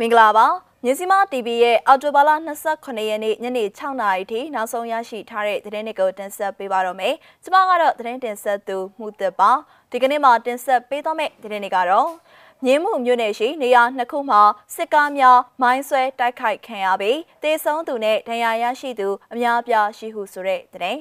[0.00, 0.46] မင်္ဂလာပါ
[0.84, 2.30] မြစီမ TV ရဲ့အော်တိုဘာလ
[2.68, 7.14] 28ရက်နေ့ညနေ6နာရီထိနောက်ဆုံးရရှိထားတဲ့သတင်းတွေကိုတင်ဆက်ပေးပါတော့မယ်။
[7.44, 9.50] ကျွန်မကတော့သတင်းတင်ဆက်သူမှုသက်ပါ။
[9.90, 12.08] ဒီကနေ့မှာတင်ဆက်ပေးသွားမယ့်သတင်းတွေကတော့
[12.64, 14.42] မြင်းမှုမြို့နယ်ရှိနေရာနှစ်ခုမှာ
[14.74, 21.00] စစ်ကားများမိုင်းဆွဲတိုက်ခိုက်ခံရပြီးတေဆုံးသူနဲ့ဒဏ်ရာရရှိသူအများအပြားရှိဟုဆိုတဲ့သတင်း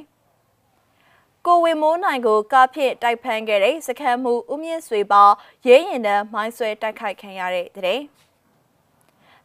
[1.46, 5.24] ။ကိုဝေမိုးနိုင်ကိုကားဖြင့်တိုက်ဖမ်းခဲ့တဲ့စခန်းမှုဦးမြင့်ဆွေပါ
[5.68, 8.02] ရဲရင်တန်းမိုင်းဆွဲတိုက်ခိုက်ခံရတဲ့တဲ့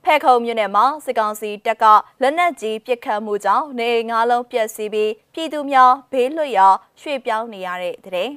[0.08, 1.84] ဖဲခုံမြို့နယ်မှာစစ်ကောင်စီတပ်က
[2.22, 6.68] လက်နက်ကြီးပစ်ခတ်မှုကြောင့်နေငါးလုံးပျက်စီးပြီးပြည်သူများဘေးလွတ်ရာ
[7.00, 8.30] ရွှေ့ပြောင်းနေရတဲ့တဲ့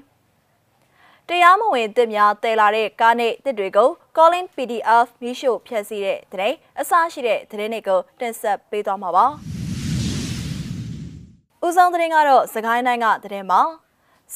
[1.27, 9.25] တရားမဝင်တစ်များတည်လာတဲ့ကားနဲ့တစ်တွေကို calling PDF မိရှုဖျက်ဆီးတဲ့တဲ့အစရှိတဲ့တဲ့တွေကိုတင်ဆက်ပေးသွားမှာပါ။
[11.65, 13.61] ဦးဆောင်တဲ့ကတော့စကိုင်းတိုင်းကတဲ့မှာ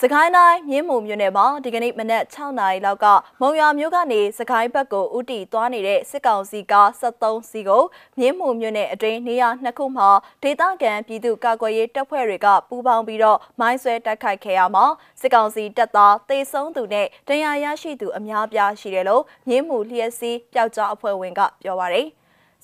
[0.01, 3.05] စကိုင်းတိုင်းမြင်းမုံမြို့နယ်မှာဒီကနေ့မနက်6နာရီလောက်က
[3.41, 7.83] မုံရွာမြို့ကနေစကိုင်းဘက်ကိုဥတီသွားနေတဲ့စစ်ကောင်စီကား73စီးကို
[8.19, 10.09] မြင်းမုံမြို့နယ်အတွင်းနေရာနှစ်ခုမှာ
[10.43, 14.85] ဒေသခံပြည်သူကာကွယ်ရေးတပ်ဖွဲ့တွေကပူးပေါင်းပြီးတော့မိုင်းဆွဲတိုက်ခိုက်ခဲ့ရမှာ
[15.21, 22.07] စစ်ကောင်စီတပ်သားတေဆုံးသူနဲ့တရားရရှိသူအများပြားရှိတယ်လို့မြင်းမုံလျက်စီးပျောက်ကြားအဖွဲ့ဝင်ကပြောပါရယ်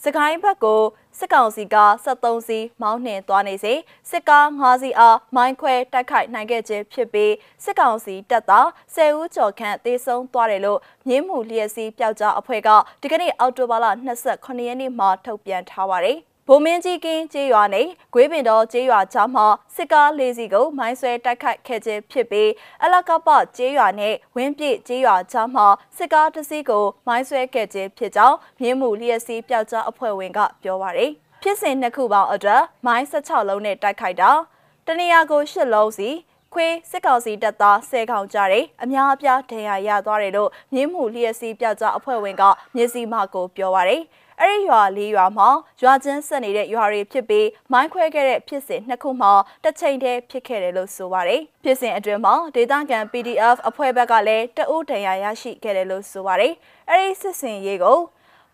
[0.03, 0.81] စကိုင်းဘက်ကို
[1.19, 3.73] စစ်ကောင်စီက73စီးမောင်းနှင်သွားနေစေ
[4.09, 7.33] စစ်ကား5စီးအားမိုင်းခွဲတိုက်ခိုက်နိုင်ခဲ့ခြင်းဖြစ်ပြီး
[7.63, 12.69] စစ်ကောင်စီတပ်သား10ဦးကျော်ခန့်သေဆုံးသွားတယ်လို့မြင်းမှုလျက်စီးပျောက်ကြားအဖွဲ့က
[13.01, 13.85] ဒီကနေ့အောက်တိုဘာလ
[14.25, 22.49] 28ရက်နေ့မှာထုတ်ပြန်ထားပါတယ် ဗိုလ်မင်းကြီးကင်းကျေးရွာနဲ့ဂွေးပင်တော်ကျေးရွာကြားမှာစစ်ကားလေးစီးကိုမိုင်းဆွဲတိုက်ခိုက်ခဲ့ခြင်းဖြစ်ပြီး
[22.83, 31.11] အလကပကျေးရွာနဲ့ဝင်းပြည့်ကျေးရွာကြားမှာစစ်ကားတစ်စီးကိုမိုင်းဆွဲခဲ့ခြင်းဖြစ်ကြောင်းမြင်းမှုလျက်စီးပျောက်ကြားအဖွဲ့ဝင်ကပြောပါရယ်
[31.41, 34.31] ဖြစ်စဉ်နှစ်ခုပေါင်းအတွက်မိုင်း16လုံးနဲ့တိုက်ခိုက်တာ
[34.87, 36.09] တနေရာကို8လုံးစီ
[36.53, 42.43] ခွေးစစ်ကောင်စီတပ်သားဆဲခေါင်ကြတယ်အများအပြားဒဏ်ရာရသွားတယ်လို့မြင်းမှုလျက်စီးပျောက်ကြားအဖွဲ့ဝင်က
[42.75, 44.03] မျက်စိမှကိုပြောပါရယ်
[44.41, 45.49] အဲ့ဒီရွာလေးရွာမှာ
[45.81, 49.31] ရွာချင်းဆက်နေတဲ့ရွာတွေဖြစ်ပြီးမိုင်းခွဲခဲ့တဲ့ဖြစ်စဉ်နှစ်ခုမှာ
[49.63, 56.53] တစ်ချိန်တည်းဖြစ်ခဲ့တယ်လို့ဆိုပါတယ်။ဖြစ်စဉ်အတွင်းမှာဒေသခံ PDF အဖွဲ့ဘက်ကလည်းတအုပ်ဒဏ်ရာရရှိခဲ့တယ်လို့ဆိုပါတယ်။
[56.89, 57.99] အဲ့ဒီစစ်စင်ရေးကို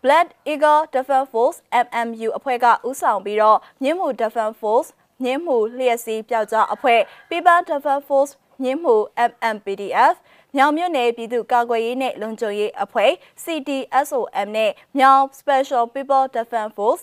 [0.02, 4.88] Blood Eagle Defense Force MMU အဖွဲ့ကဦးဆောင်ပြီးတော့မြင်းမှု Defense Force
[5.22, 8.32] မြင်းမှုလျှက်စီးပျောက်ကြားအဖွဲ့ People Defense Force
[8.62, 8.96] မြင်းမှု
[9.30, 10.14] MMPDF
[10.56, 13.12] မြောင်မြို့နယ်ပြည်သူ့ကာကွယ်ရေးနဲ့လုံခြုံရေးအဖွဲ့
[13.44, 17.02] CDSOM နဲ့မြောင် Special People Defense Force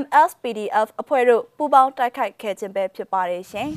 [0.00, 3.68] MSPDF အဖွဲ့တို့ပူးပေါင်းတိုက်ခိုက်ခဲ့ခြင်းပဲဖြစ်ပါတယ်ရှင်။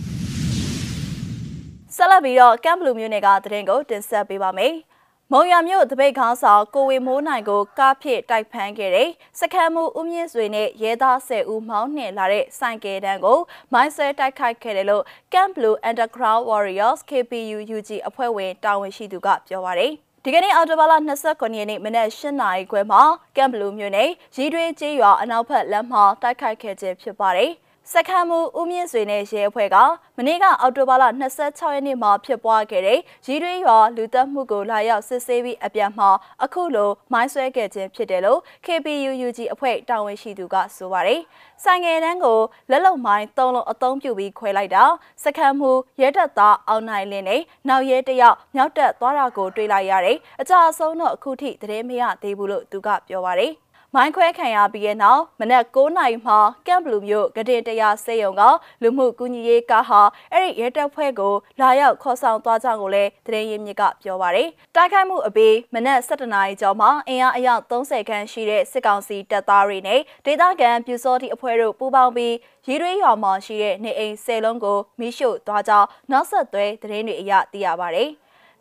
[1.95, 4.73] ဆက်လက်ပြီးတော့ကမ်ဘလူးမြို့နယ်ကသတင်းကိုတင်ဆက်ပေးပါမယ်။
[5.33, 13.39] မုံရမြို့တပိတ်ခေါင်းဆောင်ကိုဝေမိုးနိုင်ကိုကားဖြစ်တိုက်ဖမ်းခဲ့တဲ့စခန်းမှုဦးမြင့်စွေနဲ့ရဲသား10ဦးမောင်းနှင်လာတဲ့စိုင်ကယ်တန်းကို
[13.73, 19.91] မိုင်းဆွဲတိုက်ခိုက်ခဲ့တယ်လို့ Camp Blue Underground Warriors KPU UG အဖွဲ့ဝင်တာဝန်ရှိသူကပြောပါတယ်
[20.23, 20.93] ဒီကနေ့အော်တိုဘာလ
[21.25, 23.01] 29ရက်နေ့မနက်8နာရီခွဲမှာ
[23.37, 27.51] ကမ်ဘလူးမြို့နယ်ရီတွေးကျေးရွာအနောက်ဘက်လမ်းမှာတိုက်ခိုက်ခဲ့ခြင်းဖြစ်ပါတယ်။
[27.93, 29.77] စခန်းမှုဦးမြင့်ဆွေနဲ့ရဲအဖွဲ့က
[30.17, 31.03] မနေ့ကအောက်တိုဘာလ
[31.41, 36.09] 26ရက်နေ့မှာဖြစ်ပွားခဲ့တဲ့ရီတွေးရွာလူသက်မှုကိုလာရောက်စစ်ဆေးပြီးအပြန်မှာ
[36.43, 41.21] အခုလိုမိုင်းဆွဲခဲ့ခြင်းဖြစ်တယ်လို့ KPUUG အဖွဲ့တာဝန်ရှိသူကဆိုပါတယ်။
[41.63, 42.39] ဆိုင်ငယ်တန်းကို
[42.71, 44.83] လက်လုံမိုင်းသုံးလုံးအသုံးပြုပြီးခွဲလိုက်တာ
[45.23, 45.71] စခန်းမှု
[46.01, 53.53] ရဲတပ်သားအောင်နိုင်လင်းနဲ့နောက်ရဲတယောက်မြောက်တက်သွားတာကိုတွေ့လိုက်ရတယ်။အကြအဆုံးတော့အခုထိသတင်းမရသေးဘူးလို့သူကပြောပါတယ်။
[53.95, 56.37] မိုင်းခွဲခံရပြီးတဲ့နောက်မနက်9နာရီမှာ
[56.67, 58.41] ကမ်ဘလူးမြို့ကတင်တရားစေယုံက
[58.81, 60.01] လူမှုကူညီရေးကားဟာ
[60.33, 72.35] အဲ့ဒီရဲတပ်ဖွဲ့ကိုလာရောက်ခေါ်ဆောင်သွားကြကိုလည်းတရင်ရင်းမြစ်ကပြောပါရယ်တိုက်ခိုက်မှုအပြီးမနက်7နာရီကျော်မှာအင်အားအယောက်30ခန်းရှိတဲ့စစ်ကောင်စီတပ်သားတွေနဲ့ဒေသခံပြူစောတိအဖွဲ့တို့ပူးပေါင်းပြီး
[72.67, 78.11] ရီရွေးရွာမှာရှိတဲ့နေအိမ်၁၀လုံးကိုမိရှို့သွားကြောင်းနောက်ဆက်တွဲသတင်းတွေအရသိရပါရယ်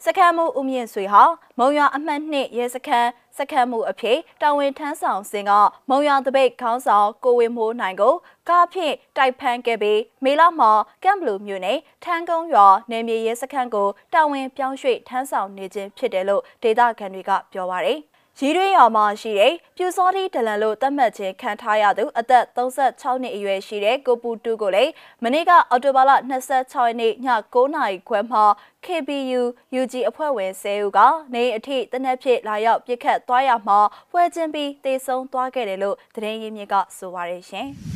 [0.04, 1.22] စခန်းမှုဦးမြင့်ဆွေဟာ
[1.58, 5.52] မုံရွာအမှတ်နှစ်ရဲစခန်း စခန်းမှုအဖြစ်တာဝန်ထမ်းဆောင်စဉ်က
[5.90, 8.14] မုံရွာတပိတ်ခေါင်းဆောင်ကိုဝင်းမိုးနိုင်ကို
[8.48, 10.72] ကားဖြင့်တိုက်ဖမ်းခဲ့ပြီးမေလမှာ
[11.04, 18.00] ကမ်ဘလူမြို့နယ်ထန်းကုန်းရွာနယ်မြေရဲစခန်းကိုတာဝန်ပြောင်းရွှေ့ထမ်းဆောင်နေခြင်းဖြစ်တယ်လို့ဒေသခံတွေကပြောပါရယ်
[18.40, 24.92] ရီတွင်းရွာမှာရှိတဲ့ပြူစောတိဒလန်လို့သတ်မှတ်ခြင်းခံထားရသူအသက်36နှစ်အရွယ်ရှိတဲ့ကိုပူတူကိုလည်း
[25.22, 26.12] မနေ့ကအော်တိုဘာလ
[26.50, 27.14] 26ရက်နေ့ည
[27.54, 28.44] 9:00နာရီခွဲမှာ
[28.84, 29.42] KBU
[29.80, 30.98] UG အဖွဲ့ဝင်10ဦးက
[31.34, 33.78] နေအထိတနက်ဖြစ်လာရောက်ပြစ်ခတ်သွားရမှာ
[34.10, 37.70] ပွဲချင်းပြီးတေဆုံးသွားခဲ့တယ်လို့သတင်းရင်းမြစ်ကဆိုပါရရှင်။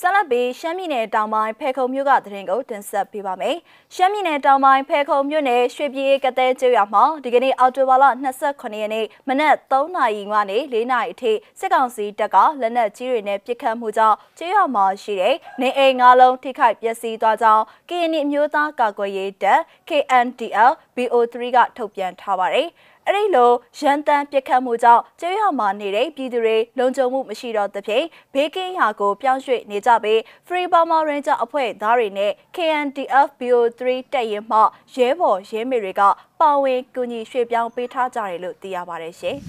[0.00, 3.56] ဆက်လက်ပြီးရှမ်းပြည်နယ်တောင်ပိုင်းဖဲခုံမြို့ကသတင်းကိုတင်ဆက်ပေးပါမယ်။
[3.94, 8.04] ရှမ်းပြည်နယ်တောင်ပိုင်းဖဲခုံမြို့နယ်ရွှေပြည်ကတဲ့ကျွော်မှာဒီကနေ့အောက်တိုဘာလ
[8.42, 22.68] 28ရက်နေ့မနက်3နာရီကနေ4နာရီအထိစစ်ကောင်စီတပ်ကလက်နက်ကြီးတွေနဲ့ပစ်ခတ်မှုကြောင့်ကျွော်မှာရှိတဲ့နေအိမ်၅လုံးထိခိုက်ပျက်စီးသွားကြောင်း KNI အမျိုးသားကာကွယ်ရေးတပ် KNDL BO3 ကထုတ်ပြန်ထားပါတယ်။
[23.08, 28.04] အဲ့ဒီလိုရန်တမ်းပြစ်ခတ်မှုကြောင့်ကျေးရွာမှာနေတဲ့ပြည်သူတွေလုံခြုံမှုမရှိတော့သဖြင့်
[28.34, 33.80] ဘေးကင်းရာကိုပြောင်းရွှေ့နေကြပြီး Free Burma Ranger အဖွဲ့သားတွေနဲ့ KNDF BO3
[34.12, 34.58] တပ်ရင်မှ
[34.94, 36.02] ရဲဘော်ရဲမေတွေက
[36.40, 39.36] ပါဝင်ကူညီရွှေ့ပြောင်းပေးထားကြတယ်လို့သိရပါတယ်ရှင်။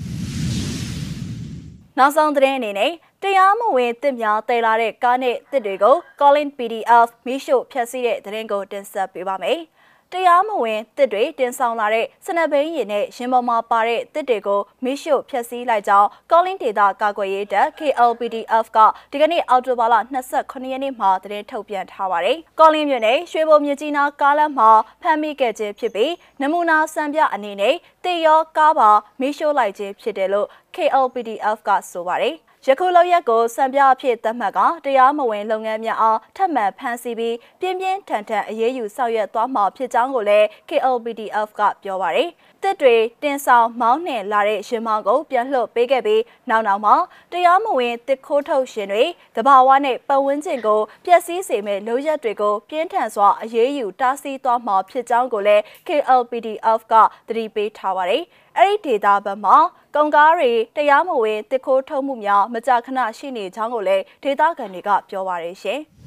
[1.98, 2.92] နောက်ဆုံးသတင်းအနေနဲ့
[3.24, 9.60] တရားမဝင်တစ်များတည်လာတဲ့ကားနဲ့တစ်တွေကို Calling PDF မိရှုဖျက်ဆီးတဲ့သတင်းကိုတင်ဆက်ပေးပါမယ်။
[10.14, 18.78] တရားမဝင်တစ်တွေတင်ဆောင်လာတဲ့စနဘိန်းရည်နဲ့ရင်ပေါ်မှာပါတဲ့တစ်တွေကိုမိရှုဖျက်ဆီးလိုက်ကြောင်း Calling Data ကာကွယ်ရေးတပ် KLPDF က
[19.12, 19.96] ဒီကနေ့အောက်တိုဘာလ
[20.34, 24.70] 29ရက်နေ့မှာသတင်းထုတ်ပြန်ထားပါတယ်။ Calling မြို့နယ်ရွှေဘုံမြကြီးနားကားလမ်းမှာ
[25.02, 27.76] ဖမ်းမိခဲ့ခြင်းဖြစ်ပြီးနမူနာစံပြအနေနဲ့
[28.06, 28.90] တေရောကားပါ
[29.20, 32.36] မိရှုလိုက်ခြင်းဖြစ်တယ်လို့ KLPDF ကဆိုပါတယ်။
[32.70, 42.30] ယခုလောက်ရက်ကိုစံပြအဖြစ်သတ်မှတ်ကတရားမဝင်လုပ်ငန်းများအားထပ်မံဖမ်းဆီးပြီးပြင်းပြင်းထန်ထန်အရေးယူဆောင်ရွက်သွားမှာဖြစ်ကြောင်းကိုလည်း KLPDF ကပြောပါရယ်
[42.64, 46.96] တစ်တွေတင်ဆောင်မောင်းနှင်လာတဲ့ရှင်မောင်းကိုပြန်လှုပ်ပေးခဲ့ပြီးနောက်နောက်မှာ
[47.32, 49.04] တရားမဝင်တစ်ခိုးထုတ်ရှင်တွေ
[49.36, 56.94] တဘာဝနဲ့ပတ်ဝန်းကျင်ကိုပျက်စီးစေမဲ့လုပ်ရက်တွေကိုပြင်းထန်စွာအရေးယူတားဆီးသွားမှာဖြစ်ကြောင်းကိုလည်း KLPDF က
[57.28, 58.24] သတိပေးထားပါတယ်။
[58.58, 59.58] အဲ့ဒီဒေတာဘက်မှာ
[59.96, 65.82] ကုန်ကားတွေတရားမဝင်တစ်ခိုးထုတ်မှုများမကြာခဏရှိနေကြောင်းကိုလည်းဒေတာခံတွေကပြောပါရရှင်။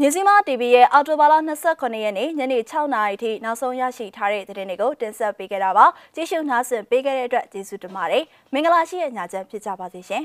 [0.00, 1.34] မြစီမာ TV ရဲ့အော်တိုဘာလ
[1.68, 10.24] 29ရက်နေ့ညနေ6နာရီထိနောက်ဆုံးရရှိထားတဲ့သတင်းတွေကိုတင်ဆက်ပေးခဲ့တာပါကြည့်ရှုနားဆင်ပေးခဲ့တဲ့အတွက်ကျေးဇူးတင်ပါတယ်မင်္ဂလာရှိတဲ့ညချမ်းဖြစ်ကြပါစေရှင်